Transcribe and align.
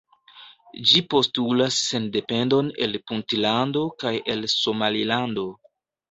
Ĝi 0.91 1.01
postulas 1.13 1.75
sendependon 1.89 2.71
el 2.85 2.97
Puntlando 3.11 3.83
kaj 4.05 4.13
el 4.35 4.41
Somalilando. 4.55 5.45